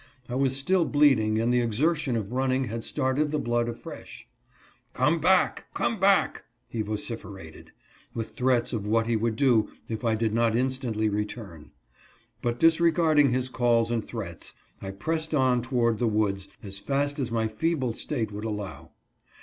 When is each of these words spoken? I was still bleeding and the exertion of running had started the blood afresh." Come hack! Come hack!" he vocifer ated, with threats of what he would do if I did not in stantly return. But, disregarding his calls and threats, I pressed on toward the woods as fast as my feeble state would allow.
I 0.27 0.33
was 0.33 0.55
still 0.57 0.83
bleeding 0.83 1.39
and 1.39 1.53
the 1.53 1.61
exertion 1.61 2.15
of 2.15 2.31
running 2.31 2.63
had 2.63 2.83
started 2.83 3.29
the 3.29 3.37
blood 3.37 3.69
afresh." 3.69 4.27
Come 4.95 5.21
hack! 5.21 5.67
Come 5.75 5.99
hack!" 6.01 6.41
he 6.67 6.81
vocifer 6.81 7.39
ated, 7.39 7.71
with 8.15 8.31
threats 8.35 8.73
of 8.73 8.87
what 8.87 9.05
he 9.05 9.15
would 9.15 9.35
do 9.35 9.69
if 9.87 10.03
I 10.03 10.15
did 10.15 10.33
not 10.33 10.55
in 10.55 10.69
stantly 10.69 11.11
return. 11.13 11.69
But, 12.41 12.59
disregarding 12.59 13.29
his 13.29 13.47
calls 13.47 13.91
and 13.91 14.03
threats, 14.03 14.55
I 14.81 14.89
pressed 14.89 15.35
on 15.35 15.61
toward 15.61 15.99
the 15.99 16.07
woods 16.07 16.47
as 16.63 16.79
fast 16.79 17.19
as 17.19 17.29
my 17.31 17.47
feeble 17.47 17.93
state 17.93 18.31
would 18.31 18.43
allow. 18.45 18.89